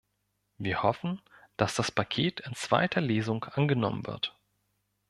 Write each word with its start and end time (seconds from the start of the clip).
Wir 0.57 0.81
hoffen, 0.81 1.21
dass 1.57 1.75
das 1.75 1.91
Paket 1.91 2.39
in 2.39 2.55
zweiter 2.55 3.01
Lesung 3.01 3.43
angenommen 3.43 4.07
wird. 4.07 4.35